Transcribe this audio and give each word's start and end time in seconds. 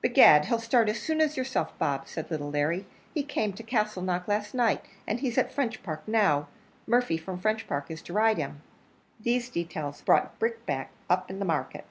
"Begad! 0.00 0.44
he'll 0.44 0.60
start 0.60 0.88
as 0.88 1.00
soon 1.00 1.20
as 1.20 1.36
yourself, 1.36 1.76
Bob," 1.76 2.06
said 2.06 2.30
little 2.30 2.52
Larry; 2.52 2.86
"he 3.14 3.24
came 3.24 3.52
to 3.54 3.64
Castleknock 3.64 4.28
last 4.28 4.54
night, 4.54 4.84
and 5.08 5.18
he's 5.18 5.36
at 5.36 5.52
Frenchpark 5.52 6.06
now: 6.06 6.46
Murphy 6.86 7.16
from 7.16 7.40
Frenchpark 7.40 7.90
is 7.90 8.00
to 8.02 8.12
ride 8.12 8.38
him." 8.38 8.62
These 9.18 9.48
details 9.48 10.00
brought 10.00 10.38
Brickbat 10.38 10.90
up 11.10 11.28
in 11.28 11.40
the 11.40 11.44
market. 11.44 11.84